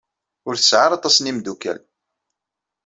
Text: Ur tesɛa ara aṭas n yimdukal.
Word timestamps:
Ur 0.47 0.55
tesɛa 0.57 0.83
ara 0.85 0.95
aṭas 0.97 1.15
n 1.19 1.29
yimdukal. 1.29 1.79